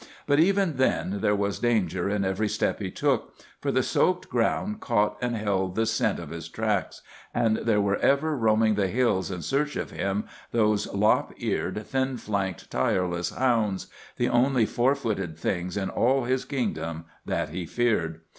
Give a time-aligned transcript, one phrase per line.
[0.25, 4.79] But even then there was danger in every step he took, for the soaked ground
[4.79, 7.03] caught and held the scent of his tracks,
[7.35, 12.17] and there were ever roaming the hills in search of him those lop eared, thin
[12.17, 13.85] flanked, tireless hounds,
[14.17, 18.21] the only four footed things in all his kingdom that he feared.